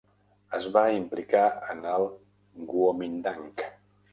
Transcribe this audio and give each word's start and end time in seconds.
Es 0.59 0.69
va 0.77 0.83
implicar 0.99 1.43
en 1.75 1.85
el 1.91 2.07
Guomindang. 2.73 3.47